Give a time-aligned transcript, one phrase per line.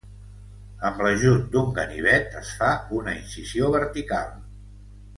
[0.89, 4.35] Amb l'ajut d'un ganivet es fa una incisió vertical